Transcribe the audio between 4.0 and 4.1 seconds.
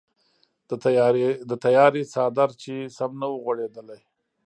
و.